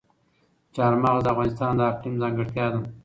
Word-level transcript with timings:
چار 0.75 0.93
مغز 1.03 1.19
د 1.23 1.27
افغانستان 1.33 1.71
د 1.75 1.81
اقلیم 1.91 2.15
ځانګړتیا 2.21 2.65
ده. 2.73 2.79